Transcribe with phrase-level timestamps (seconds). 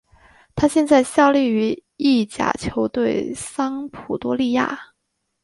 [0.55, 4.91] 他现在效力于意甲球队桑普多利亚。